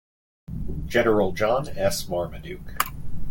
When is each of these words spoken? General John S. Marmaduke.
General 0.87 1.31
John 1.31 1.67
S. 1.77 2.09
Marmaduke. 2.09 2.85